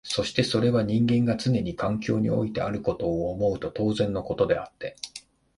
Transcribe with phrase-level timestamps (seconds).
[0.03, 4.95] そしてそれは人間がつねに環境においてあることを思うと当然のことであって、